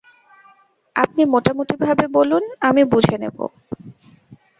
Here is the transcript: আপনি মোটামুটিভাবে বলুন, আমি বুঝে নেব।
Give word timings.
আপনি 0.95 1.21
মোটামুটিভাবে 1.25 2.05
বলুন, 2.07 2.43
আমি 2.61 2.81
বুঝে 2.83 3.15
নেব। 3.17 3.37